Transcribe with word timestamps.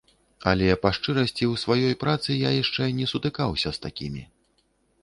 Але, 0.51 0.69
па-шчырасці, 0.85 1.49
у 1.51 1.59
сваёй 1.65 1.93
працы 2.05 2.39
я 2.39 2.49
яшчэ 2.63 2.89
не 3.03 3.09
сутыкаўся 3.13 3.69
з 3.79 3.87
такімі. 3.87 4.29